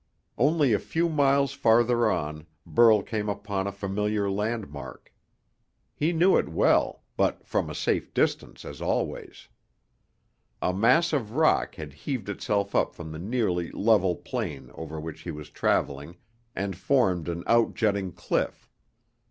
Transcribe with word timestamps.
Only 0.35 0.73
a 0.73 0.79
few 0.79 1.09
miles 1.09 1.53
farther 1.53 2.09
on 2.11 2.47
Burl 2.65 3.03
came 3.03 3.29
upon 3.29 3.67
a 3.67 3.71
familiar 3.71 4.31
landmark. 4.31 5.13
He 5.93 6.11
knew 6.11 6.37
it 6.37 6.49
well, 6.49 7.03
but 7.15 7.45
from 7.45 7.69
a 7.69 7.75
safe 7.75 8.11
distance 8.11 8.65
as 8.65 8.81
always. 8.81 9.47
A 10.59 10.73
mass 10.73 11.13
of 11.13 11.33
rock 11.33 11.75
had 11.75 11.93
heaved 11.93 12.29
itself 12.29 12.73
up 12.73 12.95
from 12.95 13.11
the 13.11 13.19
nearly 13.19 13.69
level 13.69 14.15
plain 14.15 14.71
over 14.73 14.99
which 14.99 15.21
he 15.21 15.29
was 15.29 15.51
traveling, 15.51 16.15
and 16.55 16.75
formed 16.75 17.29
an 17.29 17.43
outjutting 17.45 18.13
cliff. 18.13 18.67